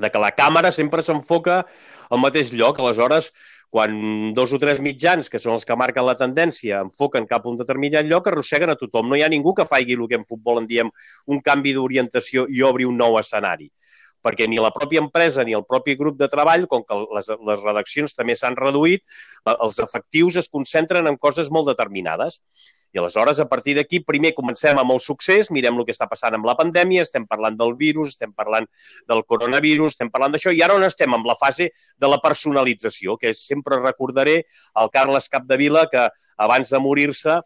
de 0.00 0.08
que 0.08 0.20
la 0.22 0.32
càmera 0.32 0.70
sempre 0.72 1.02
s'enfoca 1.04 1.64
al 2.10 2.20
mateix 2.22 2.54
lloc. 2.56 2.78
Aleshores, 2.80 3.32
quan 3.70 4.32
dos 4.34 4.54
o 4.56 4.58
tres 4.58 4.80
mitjans, 4.82 5.28
que 5.30 5.38
són 5.38 5.58
els 5.58 5.66
que 5.68 5.76
marquen 5.76 6.06
la 6.06 6.16
tendència, 6.18 6.80
enfoquen 6.86 7.28
cap 7.30 7.44
a 7.44 7.50
un 7.52 7.58
determinat 7.60 8.08
lloc, 8.08 8.26
arrosseguen 8.26 8.72
a 8.72 8.78
tothom. 8.80 9.10
No 9.10 9.18
hi 9.18 9.22
ha 9.26 9.30
ningú 9.32 9.54
que 9.54 9.68
faci 9.68 9.98
el 9.98 10.08
que 10.08 10.18
en 10.18 10.26
futbol 10.26 10.62
en 10.62 10.66
diem 10.70 10.90
un 11.26 11.40
canvi 11.44 11.76
d'orientació 11.76 12.46
i 12.48 12.64
obri 12.66 12.88
un 12.88 12.98
nou 12.98 13.18
escenari 13.20 13.70
perquè 14.24 14.48
ni 14.48 14.60
la 14.60 14.72
pròpia 14.74 15.02
empresa 15.02 15.44
ni 15.44 15.56
el 15.56 15.64
propi 15.68 15.96
grup 16.00 16.18
de 16.20 16.28
treball, 16.32 16.66
com 16.70 16.84
que 16.86 16.98
les, 17.16 17.30
les 17.48 17.64
redaccions 17.64 18.16
també 18.16 18.36
s'han 18.36 18.58
reduït, 18.58 19.04
els 19.56 19.80
efectius 19.82 20.40
es 20.42 20.50
concentren 20.52 21.08
en 21.08 21.18
coses 21.18 21.50
molt 21.50 21.70
determinades. 21.72 22.42
I 22.90 22.98
aleshores, 22.98 23.38
a 23.38 23.46
partir 23.46 23.76
d'aquí, 23.76 24.00
primer 24.02 24.32
comencem 24.34 24.78
amb 24.80 24.90
el 24.90 24.98
succés, 24.98 25.52
mirem 25.54 25.76
el 25.78 25.86
que 25.86 25.94
està 25.94 26.08
passant 26.10 26.34
amb 26.34 26.48
la 26.48 26.56
pandèmia, 26.58 27.04
estem 27.06 27.26
parlant 27.30 27.54
del 27.58 27.76
virus, 27.78 28.16
estem 28.16 28.32
parlant 28.34 28.66
del 29.08 29.22
coronavirus, 29.30 29.94
estem 29.94 30.10
parlant 30.10 30.34
d'això, 30.34 30.50
i 30.50 30.62
ara 30.66 30.74
on 30.74 30.86
estem? 30.86 31.14
Amb 31.14 31.28
la 31.30 31.38
fase 31.38 31.70
de 31.70 32.10
la 32.10 32.18
personalització, 32.22 33.14
que 33.20 33.30
sempre 33.36 33.78
recordaré 33.78 34.40
el 34.82 34.90
Carles 34.90 35.30
Capdevila, 35.30 35.86
que 35.92 36.08
abans 36.42 36.74
de 36.74 36.82
morir-se 36.82 37.38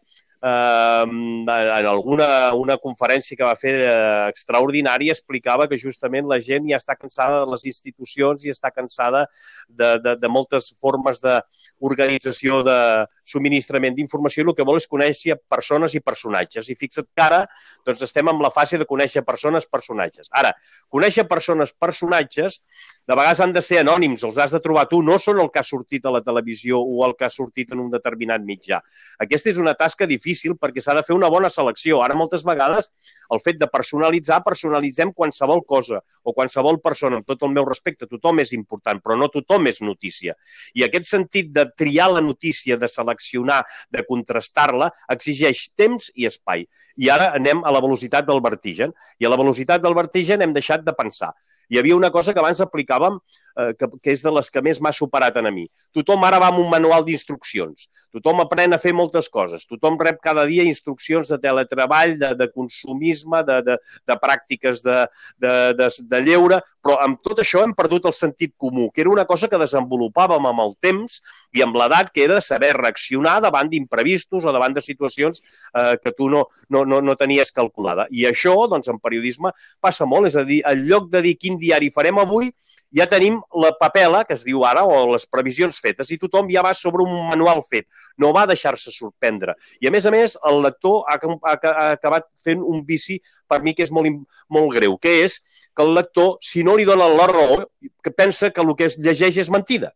eh, 0.45 1.03
en 1.05 1.87
alguna 1.89 2.53
una 2.53 2.77
conferència 2.77 3.37
que 3.37 3.47
va 3.47 3.55
fer 3.59 3.73
eh, 3.81 4.29
extraordinària 4.29 5.15
explicava 5.15 5.67
que 5.71 5.79
justament 5.81 6.27
la 6.29 6.39
gent 6.43 6.67
ja 6.69 6.79
està 6.81 6.95
cansada 6.99 7.41
de 7.43 7.51
les 7.53 7.65
institucions 7.65 8.45
i 8.45 8.53
està 8.53 8.71
cansada 8.71 9.25
de, 9.67 9.95
de, 10.03 10.15
de 10.21 10.29
moltes 10.31 10.69
formes 10.81 11.21
d'organització 11.23 12.61
de 12.67 12.77
subministrament 13.25 13.97
d'informació 13.97 14.43
i 14.43 14.49
el 14.51 14.57
que 14.57 14.67
vol 14.67 14.77
és 14.77 14.89
conèixer 14.89 15.39
persones 15.49 15.95
i 15.97 16.03
personatges. 16.03 16.69
I 16.69 16.77
fixa't 16.77 17.07
que 17.09 17.25
ara 17.25 17.41
doncs, 17.87 18.03
estem 18.05 18.29
en 18.29 18.41
la 18.43 18.53
fase 18.53 18.77
de 18.77 18.85
conèixer 18.85 19.25
persones, 19.25 19.65
personatges. 19.65 20.29
Ara, 20.31 20.53
conèixer 20.93 21.25
persones, 21.29 21.73
personatges, 21.73 22.61
de 23.05 23.17
vegades 23.17 23.41
han 23.41 23.53
de 23.53 23.61
ser 23.65 23.81
anònims, 23.81 24.23
els 24.25 24.37
has 24.41 24.53
de 24.53 24.61
trobar 24.61 24.85
tu, 24.91 25.01
no 25.05 25.17
són 25.21 25.41
el 25.41 25.49
que 25.53 25.61
ha 25.61 25.65
sortit 25.65 26.05
a 26.05 26.13
la 26.13 26.21
televisió 26.25 26.79
o 26.81 27.05
el 27.05 27.15
que 27.17 27.25
ha 27.25 27.33
sortit 27.33 27.73
en 27.73 27.81
un 27.81 27.91
determinat 27.93 28.45
mitjà. 28.45 28.81
Aquesta 29.21 29.51
és 29.53 29.61
una 29.61 29.75
tasca 29.77 30.07
difícil 30.09 30.34
difícil 30.35 30.55
perquè 30.59 30.83
s'ha 30.83 30.95
de 30.95 31.03
fer 31.03 31.15
una 31.15 31.29
bona 31.31 31.49
selecció. 31.49 32.01
Ara 32.03 32.15
moltes 32.15 32.43
vegades 32.45 32.91
el 33.31 33.41
fet 33.41 33.57
de 33.59 33.67
personalitzar, 33.71 34.41
personalitzem 34.45 35.13
qualsevol 35.13 35.63
cosa 35.65 36.01
o 36.23 36.33
qualsevol 36.33 36.79
persona, 36.83 37.17
amb 37.17 37.27
tot 37.27 37.43
el 37.43 37.53
meu 37.55 37.65
respecte, 37.65 38.07
tothom 38.07 38.39
és 38.43 38.53
important, 38.53 39.01
però 39.01 39.17
no 39.17 39.31
tothom 39.33 39.67
és 39.71 39.81
notícia. 39.81 40.35
I 40.75 40.85
aquest 40.85 41.09
sentit 41.09 41.51
de 41.55 41.65
triar 41.77 42.11
la 42.11 42.21
notícia, 42.21 42.77
de 42.77 42.87
seleccionar, 42.87 43.63
de 43.89 44.05
contrastar-la, 44.05 44.91
exigeix 45.15 45.69
temps 45.75 46.11
i 46.15 46.27
espai. 46.29 46.67
I 46.97 47.09
ara 47.11 47.31
anem 47.35 47.63
a 47.65 47.73
la 47.73 47.81
velocitat 47.83 48.27
del 48.27 48.41
vertigen. 48.43 48.93
I 49.19 49.27
a 49.27 49.31
la 49.31 49.39
velocitat 49.39 49.81
del 49.83 49.95
vertigen 49.97 50.41
hem 50.41 50.53
deixat 50.55 50.85
de 50.85 50.93
pensar. 50.95 51.33
Hi 51.69 51.79
havia 51.79 51.97
una 51.97 52.11
cosa 52.13 52.33
que 52.33 52.41
abans 52.41 52.61
aplicàvem 52.63 53.19
eh, 53.55 53.73
que, 53.79 53.89
que 54.03 54.13
és 54.13 54.23
de 54.23 54.31
les 54.35 54.51
que 54.51 54.63
més 54.65 54.81
m'ha 54.83 54.93
superat 54.95 55.37
a 55.39 55.43
mi. 55.51 55.65
Tothom 55.95 56.23
ara 56.27 56.39
va 56.41 56.49
amb 56.51 56.61
un 56.63 56.69
manual 56.71 57.05
d'instruccions. 57.07 57.87
Tothom 58.15 58.43
aprèn 58.43 58.75
a 58.75 58.79
fer 58.81 58.93
moltes 58.95 59.29
coses. 59.31 59.65
Tothom 59.69 59.97
rep 60.01 60.21
cada 60.23 60.45
dia 60.49 60.65
instruccions 60.67 61.31
de 61.31 61.39
teletreball, 61.41 62.17
de, 62.19 62.33
de 62.37 62.49
consumisme, 62.51 63.41
de, 63.47 63.61
de, 63.65 63.77
de 64.07 64.17
pràctiques 64.21 64.83
de, 64.85 65.01
de, 65.41 65.55
de, 65.79 65.89
de 66.11 66.21
lleure, 66.25 66.61
però 66.83 66.99
amb 67.03 67.19
tot 67.25 67.41
això 67.43 67.63
hem 67.65 67.73
perdut 67.77 68.07
el 68.09 68.15
sentit 68.15 68.53
comú, 68.61 68.89
que 68.93 69.03
era 69.03 69.13
una 69.13 69.25
cosa 69.25 69.49
que 69.51 69.59
desenvolupàvem 69.61 70.49
amb 70.51 70.63
el 70.65 70.75
temps 70.83 71.19
i 71.55 71.63
amb 71.65 71.77
l'edat, 71.79 72.11
que 72.13 72.23
era 72.25 72.41
saber 72.43 72.73
reaccionar 72.77 73.39
davant 73.43 73.71
d'imprevistos 73.71 74.45
o 74.45 74.53
davant 74.53 74.75
de 74.75 74.83
situacions 74.83 75.41
eh, 75.41 75.95
que 76.01 76.13
tu 76.15 76.29
no, 76.29 76.45
no, 76.69 76.85
no, 76.85 77.01
no 77.01 77.15
tenies 77.19 77.51
calculada. 77.55 78.07
I 78.11 78.27
això, 78.29 78.55
doncs, 78.69 78.89
en 78.91 78.99
periodisme 79.01 79.51
passa 79.81 80.07
molt. 80.09 80.29
És 80.29 80.37
a 80.39 80.45
dir, 80.47 80.61
en 80.65 80.85
lloc 80.89 81.09
de 81.13 81.21
dir 81.25 81.35
quin 81.39 81.54
diari 81.61 81.91
farem 81.93 82.19
avui, 82.21 82.51
ja 82.95 83.07
tenim 83.11 83.41
la 83.59 83.71
papela, 83.75 84.23
que 84.23 84.35
es 84.37 84.45
diu 84.47 84.63
ara, 84.67 84.85
o 84.87 85.01
les 85.11 85.25
previsions 85.27 85.77
fetes, 85.83 86.11
i 86.13 86.19
tothom 86.21 86.47
ja 86.51 86.63
va 86.63 86.71
sobre 86.77 87.03
un 87.03 87.11
manual 87.31 87.59
fet. 87.67 87.87
No 88.21 88.31
va 88.35 88.45
deixar-se 88.47 88.93
sorprendre. 88.93 89.57
I, 89.81 89.89
a 89.89 89.91
més 89.91 90.07
a 90.07 90.13
més, 90.13 90.37
el 90.47 90.61
lector 90.63 91.03
ha, 91.11 91.17
ha, 91.19 91.55
ha 91.55 91.89
acabat 91.97 92.29
fent 92.39 92.63
un 92.63 92.85
vici, 92.87 93.19
per 93.49 93.61
mi, 93.65 93.75
que 93.75 93.83
és 93.83 93.91
molt, 93.91 94.23
molt 94.47 94.77
greu, 94.77 94.95
que 95.01 95.19
és 95.25 95.41
que 95.75 95.83
el 95.83 95.91
lector, 95.97 96.37
si 96.39 96.63
no 96.63 96.77
li 96.79 96.87
dona 96.87 97.09
la 97.11 97.27
raó, 97.27 97.65
que 98.03 98.15
pensa 98.15 98.51
que 98.55 98.63
el 98.63 98.71
que 98.79 98.87
es 98.87 98.95
llegeix 98.97 99.41
és 99.43 99.51
mentida. 99.51 99.91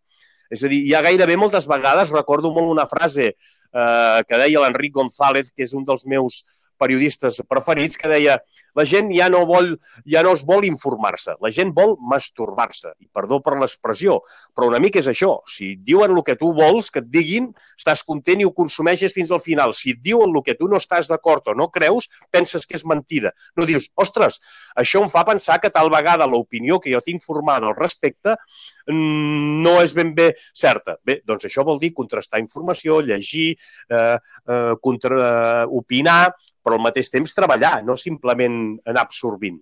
És 0.52 0.66
a 0.66 0.72
dir, 0.72 0.82
ha 0.98 1.06
gairebé 1.06 1.38
moltes 1.40 1.70
vegades, 1.70 2.12
recordo 2.12 2.52
molt 2.52 2.68
una 2.74 2.88
frase 2.90 3.30
eh, 3.32 4.20
que 4.28 4.40
deia 4.42 4.66
l'Enric 4.66 4.98
González, 4.98 5.54
que 5.56 5.64
és 5.64 5.76
un 5.78 5.86
dels 5.88 6.04
meus 6.10 6.44
periodistes 6.80 7.42
preferits, 7.50 7.98
que 8.00 8.10
deia 8.12 8.40
la 8.78 8.86
gent 8.88 9.10
ja 9.14 9.28
no, 9.32 9.44
vol, 9.50 9.74
ja 10.08 10.24
no 10.26 10.34
es 10.38 10.46
vol 10.48 10.66
informar-se, 10.68 11.36
la 11.44 11.52
gent 11.54 11.74
vol 11.76 11.96
masturbar-se. 12.12 12.94
I 13.04 13.10
perdó 13.14 13.42
per 13.44 13.58
l'expressió, 13.60 14.20
però 14.56 14.70
una 14.70 14.82
mica 14.82 15.02
és 15.02 15.10
això. 15.12 15.40
Si 15.50 15.74
et 15.76 15.84
diuen 15.86 16.16
el 16.16 16.24
que 16.26 16.38
tu 16.40 16.52
vols 16.56 16.92
que 16.94 17.04
et 17.04 17.10
diguin, 17.12 17.50
estàs 17.80 18.04
content 18.08 18.42
i 18.42 18.48
ho 18.48 18.54
consumeixes 18.56 19.16
fins 19.16 19.34
al 19.36 19.44
final. 19.44 19.76
Si 19.78 19.96
et 19.96 20.02
diuen 20.06 20.32
el 20.32 20.46
que 20.46 20.56
tu 20.60 20.70
no 20.72 20.80
estàs 20.80 21.10
d'acord 21.12 21.52
o 21.52 21.58
no 21.58 21.70
creus, 21.74 22.10
penses 22.32 22.66
que 22.66 22.78
és 22.80 22.86
mentida. 22.88 23.34
No 23.58 23.68
dius, 23.70 23.90
ostres, 24.00 24.40
això 24.80 25.04
em 25.04 25.12
fa 25.12 25.26
pensar 25.28 25.60
que 25.60 25.74
tal 25.74 25.92
vegada 25.94 26.30
l'opinió 26.30 26.80
que 26.80 26.94
jo 26.94 27.02
tinc 27.06 27.26
formada 27.26 27.70
al 27.70 27.78
respecte 27.78 28.36
mm, 28.88 29.62
no 29.64 29.80
és 29.84 29.96
ben 29.98 30.14
bé 30.16 30.32
certa. 30.54 30.98
Bé, 31.06 31.20
doncs 31.26 31.50
això 31.50 31.66
vol 31.68 31.80
dir 31.82 31.94
contrastar 31.96 32.42
informació, 32.44 33.02
llegir, 33.06 33.52
eh, 33.90 34.18
eh, 34.18 34.74
contra, 34.82 35.20
eh, 35.20 35.66
opinar, 35.82 36.34
però 36.70 36.78
al 36.78 36.86
mateix 36.86 37.10
temps 37.10 37.34
treballar, 37.34 37.82
no 37.82 37.98
simplement 37.98 38.78
anar 38.86 39.08
absorbint. 39.08 39.58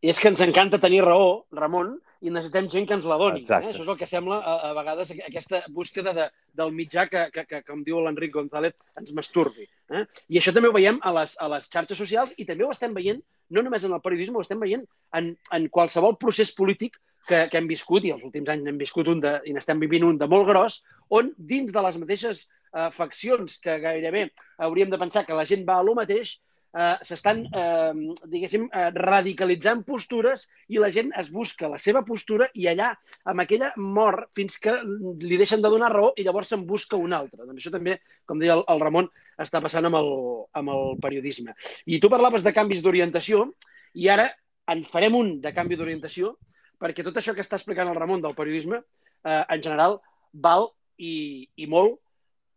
I 0.00 0.12
és 0.12 0.20
que 0.22 0.30
ens 0.30 0.40
encanta 0.40 0.78
tenir 0.80 1.02
raó, 1.04 1.42
Ramon, 1.52 1.96
i 2.22 2.32
necessitem 2.32 2.68
gent 2.72 2.86
que 2.86 2.96
ens 2.96 3.06
la 3.06 3.18
doni. 3.18 3.42
Eh? 3.44 3.56
Això 3.58 3.82
és 3.82 3.90
el 3.90 3.98
que 3.98 4.06
sembla 4.10 4.38
a, 4.40 4.54
a 4.68 4.70
vegades 4.74 5.10
aquesta 5.26 5.60
búsqueda 5.74 6.14
de, 6.14 6.28
del 6.56 6.72
mitjà 6.74 7.04
que, 7.10 7.26
que, 7.34 7.44
que, 7.50 7.60
com 7.66 7.82
diu 7.86 8.00
l'Enric 8.02 8.32
González, 8.34 8.74
ens 8.98 9.12
masturbi. 9.14 9.66
Eh? 9.92 10.04
I 10.34 10.40
això 10.40 10.54
també 10.54 10.70
ho 10.70 10.74
veiem 10.74 11.02
a 11.02 11.12
les, 11.18 11.34
a 11.42 11.50
les 11.52 11.68
xarxes 11.70 12.00
socials 12.00 12.32
i 12.38 12.46
també 12.48 12.66
ho 12.66 12.72
estem 12.74 12.96
veient 12.96 13.20
no 13.54 13.62
només 13.64 13.84
en 13.84 13.94
el 13.96 14.02
periodisme, 14.04 14.38
ho 14.38 14.46
estem 14.46 14.60
veient 14.60 14.82
en, 15.18 15.30
en 15.56 15.68
qualsevol 15.72 16.18
procés 16.20 16.50
polític 16.54 16.98
que, 17.28 17.44
que 17.52 17.60
hem 17.60 17.68
viscut, 17.68 18.04
i 18.04 18.12
els 18.14 18.24
últims 18.26 18.50
anys 18.52 18.70
hem 18.70 18.80
viscut 18.80 19.08
un 19.12 19.22
de, 19.24 19.34
i 19.48 19.54
n'estem 19.54 19.80
vivint 19.82 20.06
un 20.08 20.18
de 20.20 20.28
molt 20.30 20.48
gros, 20.48 20.80
on 21.14 21.30
dins 21.38 21.72
de 21.74 21.84
les 21.84 21.98
mateixes 22.00 22.46
eh, 22.72 22.90
faccions 22.94 23.58
que 23.62 23.78
gairebé 23.82 24.28
hauríem 24.58 24.90
de 24.90 25.00
pensar 25.00 25.24
que 25.26 25.36
la 25.36 25.46
gent 25.48 25.66
va 25.68 25.78
a 25.78 25.86
lo 25.86 25.94
mateix, 25.98 26.38
eh, 26.76 26.96
s'estan, 27.02 27.44
eh, 27.46 27.92
diguéssim, 28.26 28.68
eh, 28.72 28.90
radicalitzant 28.94 29.84
postures 29.84 30.48
i 30.68 30.78
la 30.78 30.90
gent 30.90 31.12
es 31.16 31.30
busca 31.30 31.68
la 31.68 31.78
seva 31.78 32.04
postura 32.04 32.48
i 32.54 32.68
allà, 32.68 32.92
amb 33.24 33.40
aquella 33.40 33.72
mor, 33.76 34.28
fins 34.34 34.58
que 34.58 34.74
li 34.84 35.36
deixen 35.36 35.62
de 35.62 35.70
donar 35.70 35.92
raó 35.92 36.12
i 36.16 36.24
llavors 36.24 36.48
se'n 36.48 36.66
busca 36.66 36.96
una 36.96 37.18
altra. 37.18 37.44
Doncs 37.44 37.62
això 37.62 37.72
també, 37.74 37.98
com 38.26 38.38
deia 38.38 38.58
el, 38.58 38.64
el 38.68 38.80
Ramon, 38.80 39.08
està 39.38 39.62
passant 39.62 39.86
amb 39.86 39.96
el, 39.96 40.12
amb 40.58 40.74
el 40.74 40.98
periodisme. 41.00 41.54
I 41.86 42.00
tu 42.00 42.10
parlaves 42.10 42.44
de 42.44 42.52
canvis 42.52 42.82
d'orientació 42.82 43.46
i 43.94 44.08
ara 44.08 44.28
en 44.68 44.84
farem 44.84 45.14
un 45.16 45.40
de 45.40 45.52
canvi 45.56 45.78
d'orientació 45.78 46.36
perquè 46.78 47.02
tot 47.02 47.16
això 47.18 47.34
que 47.34 47.42
està 47.42 47.56
explicant 47.58 47.88
el 47.90 47.96
Ramon 47.98 48.20
del 48.22 48.36
periodisme, 48.38 48.82
eh, 49.24 49.44
en 49.48 49.62
general, 49.62 49.98
val 50.32 50.68
i, 50.98 51.48
i 51.56 51.66
molt 51.66 51.98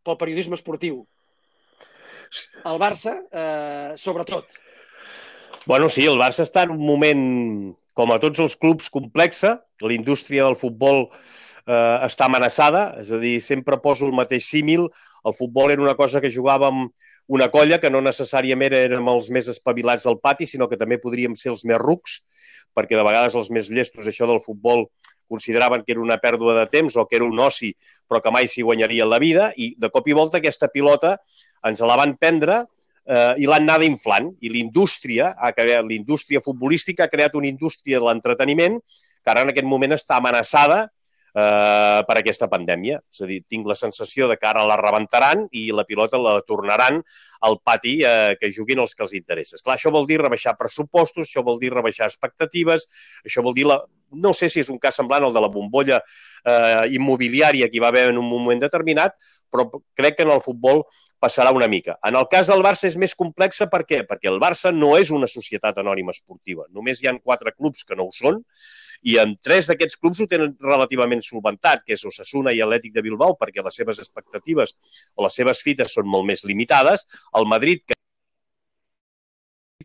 pel 0.05 0.17
periodisme 0.19 0.57
esportiu. 0.59 1.03
El 2.65 2.79
Barça, 2.79 3.17
eh, 3.31 3.93
sobretot. 3.97 4.47
Bueno, 5.65 5.89
sí, 5.89 6.05
el 6.07 6.17
Barça 6.17 6.45
està 6.45 6.63
en 6.63 6.73
un 6.77 6.81
moment, 6.85 7.23
com 7.93 8.11
a 8.11 8.19
tots 8.23 8.39
els 8.39 8.55
clubs, 8.55 8.89
complexa. 8.89 9.59
La 9.83 9.93
indústria 9.93 10.47
del 10.47 10.55
futbol 10.55 11.09
eh, 11.67 11.97
està 12.07 12.25
amenaçada, 12.25 12.95
és 13.01 13.11
a 13.11 13.19
dir, 13.21 13.39
sempre 13.43 13.81
poso 13.83 14.07
el 14.07 14.15
mateix 14.17 14.47
símil. 14.47 14.87
El 15.27 15.35
futbol 15.37 15.71
era 15.71 15.83
una 15.83 15.97
cosa 15.99 16.21
que 16.21 16.33
jugàvem 16.33 16.87
una 17.31 17.47
colla 17.51 17.79
que 17.79 17.91
no 17.91 18.01
necessàriament 18.03 18.73
érem 18.75 19.07
els 19.07 19.29
més 19.31 19.47
espavilats 19.51 20.07
del 20.07 20.17
pati, 20.19 20.47
sinó 20.49 20.67
que 20.67 20.79
també 20.79 20.97
podríem 20.99 21.35
ser 21.39 21.53
els 21.53 21.63
més 21.63 21.79
rucs, 21.79 22.21
perquè 22.75 22.97
de 22.97 23.05
vegades 23.07 23.37
els 23.39 23.51
més 23.53 23.69
llestos 23.71 24.07
això 24.07 24.27
del 24.27 24.41
futbol 24.43 24.87
consideraven 25.31 25.85
que 25.85 25.95
era 25.95 26.03
una 26.03 26.19
pèrdua 26.19 26.57
de 26.59 26.67
temps 26.69 26.97
o 26.99 27.07
que 27.07 27.17
era 27.17 27.27
un 27.27 27.39
oci, 27.39 27.71
però 28.07 28.19
que 28.21 28.33
mai 28.35 28.51
s'hi 28.51 28.65
guanyaria 28.67 29.07
la 29.07 29.21
vida, 29.23 29.49
i 29.55 29.71
de 29.79 29.89
cop 29.89 30.07
i 30.11 30.17
volta 30.17 30.41
aquesta 30.41 30.67
pilota 30.67 31.15
ens 31.67 31.81
la 31.87 31.97
van 31.99 32.17
prendre 32.19 32.61
eh, 32.61 33.33
i 33.39 33.47
l'han 33.47 33.67
anada 33.69 33.87
inflant. 33.87 34.33
I 34.43 34.51
l'indústria, 34.53 35.31
l'indústria 35.87 36.43
futbolística 36.43 37.05
ha 37.05 37.13
creat 37.13 37.37
una 37.39 37.49
indústria 37.49 37.99
de 37.99 38.07
l'entreteniment 38.09 38.79
que 39.21 39.31
ara 39.31 39.45
en 39.45 39.53
aquest 39.53 39.67
moment 39.69 39.95
està 39.95 40.17
amenaçada 40.17 40.87
eh, 41.33 42.01
per 42.07 42.17
aquesta 42.19 42.49
pandèmia. 42.51 42.99
És 43.11 43.23
a 43.23 43.29
dir, 43.29 43.41
tinc 43.49 43.67
la 43.67 43.77
sensació 43.77 44.27
de 44.31 44.37
que 44.39 44.47
ara 44.49 44.65
la 44.67 44.77
rebentaran 44.79 45.47
i 45.51 45.69
la 45.75 45.85
pilota 45.87 46.19
la 46.21 46.39
tornaran 46.47 47.01
al 47.47 47.59
pati 47.63 47.97
eh, 48.05 48.35
que 48.39 48.51
juguin 48.53 48.83
els 48.83 48.95
que 48.95 49.05
els 49.07 49.15
interessa. 49.17 49.59
Clar, 49.63 49.77
això 49.77 49.93
vol 49.93 50.07
dir 50.09 50.21
rebaixar 50.21 50.57
pressupostos, 50.59 51.27
això 51.27 51.43
vol 51.45 51.59
dir 51.61 51.73
rebaixar 51.73 52.09
expectatives, 52.09 52.87
això 53.25 53.45
vol 53.45 53.57
dir 53.57 53.67
la... 53.69 53.81
No 54.11 54.33
sé 54.35 54.49
si 54.51 54.59
és 54.59 54.69
un 54.69 54.79
cas 54.79 54.97
semblant 54.99 55.23
al 55.23 55.35
de 55.35 55.39
la 55.39 55.49
bombolla 55.51 56.01
eh, 56.01 56.87
immobiliària 56.97 57.69
que 57.69 57.79
hi 57.79 57.83
va 57.83 57.93
haver 57.93 58.09
en 58.11 58.19
un 58.19 58.27
moment 58.27 58.59
determinat, 58.59 59.15
però 59.51 59.67
crec 59.95 60.17
que 60.17 60.27
en 60.27 60.33
el 60.35 60.43
futbol 60.43 60.83
passarà 61.21 61.51
una 61.53 61.67
mica. 61.69 61.97
En 62.07 62.17
el 62.17 62.25
cas 62.31 62.49
del 62.49 62.63
Barça 62.65 62.87
és 62.89 62.97
més 62.97 63.13
complexa, 63.15 63.67
per 63.71 63.83
què? 63.85 64.01
Perquè 64.09 64.29
el 64.31 64.39
Barça 64.41 64.71
no 64.73 64.95
és 64.97 65.11
una 65.13 65.29
societat 65.29 65.77
anònima 65.83 66.15
esportiva. 66.15 66.65
Només 66.73 67.01
hi 67.01 67.11
han 67.11 67.21
quatre 67.21 67.53
clubs 67.53 67.85
que 67.85 67.97
no 67.99 68.07
ho 68.09 68.15
són, 68.15 68.41
i 69.01 69.17
en 69.21 69.33
tres 69.41 69.69
d'aquests 69.69 69.97
clubs 70.01 70.21
ho 70.21 70.27
tenen 70.29 70.53
relativament 70.61 71.23
solventat, 71.25 71.85
que 71.85 71.95
és 71.97 72.05
Osasuna 72.05 72.53
i 72.53 72.61
Atlètic 72.61 72.93
de 72.93 73.03
Bilbao, 73.05 73.37
perquè 73.39 73.63
les 73.65 73.79
seves 73.81 74.01
expectatives 74.03 74.75
o 75.15 75.25
les 75.25 75.39
seves 75.41 75.63
fites 75.65 75.97
són 75.97 76.09
molt 76.09 76.27
més 76.29 76.45
limitades. 76.45 77.07
El 77.37 77.49
Madrid, 77.49 77.81
que 77.87 77.97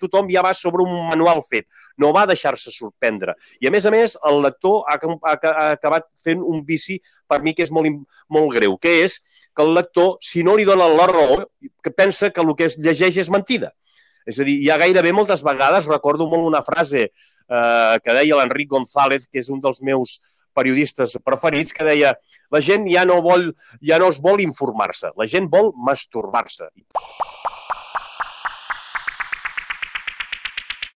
tothom 0.01 0.29
ja 0.29 0.43
va 0.45 0.53
sobre 0.55 0.85
un 0.85 0.93
manual 1.09 1.41
fet, 1.49 1.67
no 1.97 2.13
va 2.13 2.27
deixar-se 2.29 2.73
sorprendre. 2.75 3.35
I, 3.61 3.69
a 3.69 3.73
més 3.73 3.87
a 3.89 3.93
més, 3.95 4.19
el 4.29 4.43
lector 4.45 4.85
ha, 4.85 4.99
ha, 5.01 5.35
ha 5.35 5.67
acabat 5.79 6.09
fent 6.23 6.45
un 6.45 6.63
vici, 6.67 6.99
per 7.29 7.41
mi, 7.43 7.55
que 7.57 7.65
és 7.65 7.73
molt, 7.73 8.05
molt 8.29 8.53
greu, 8.59 8.77
que 8.77 8.99
és 9.07 9.21
que 9.57 9.65
el 9.65 9.73
lector, 9.79 10.17
si 10.21 10.45
no 10.45 10.57
li 10.57 10.67
dona 10.69 10.89
la 10.93 11.09
raó, 11.09 11.41
que 11.83 11.91
pensa 11.91 12.31
que 12.31 12.45
el 12.45 12.53
que 12.59 12.69
es 12.69 12.77
llegeix 12.77 13.23
és 13.25 13.33
mentida. 13.33 13.73
És 14.27 14.41
a 14.43 14.45
dir, 14.45 14.59
hi 14.61 14.69
ha 14.69 14.77
gairebé 14.83 15.15
moltes 15.17 15.41
vegades, 15.47 15.89
recordo 15.89 16.27
molt 16.29 16.45
una 16.45 16.61
frase 16.67 17.07
eh, 17.49 17.99
que 18.03 18.17
deia 18.17 18.41
l'Enric 18.41 18.71
González, 18.73 19.27
que 19.27 19.43
és 19.43 19.51
un 19.53 19.63
dels 19.65 19.83
meus 19.83 20.21
periodistes 20.57 21.17
preferits, 21.25 21.75
que 21.77 21.85
deia 21.85 22.15
la 22.55 22.63
gent 22.65 22.87
ja 22.89 23.05
no, 23.09 23.21
vol, 23.25 23.51
ja 23.85 24.01
no 24.01 24.09
es 24.13 24.23
vol 24.25 24.41
informar-se, 24.45 25.13
la 25.19 25.29
gent 25.29 25.51
vol 25.53 25.73
masturbar-se. 25.89 26.71